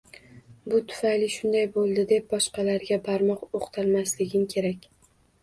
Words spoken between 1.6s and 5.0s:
bo’ldi deb boshqalarga barmoq o’qtalmasliging kerak